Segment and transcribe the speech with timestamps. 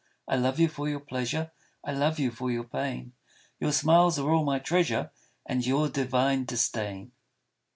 [0.27, 1.51] I love you for your pleasure,
[1.83, 3.13] I love you for your pain,
[3.59, 5.11] Your smiles are all my treasure,
[5.45, 7.11] And your divine disdain.